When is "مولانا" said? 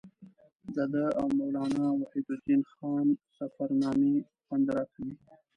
1.37-1.85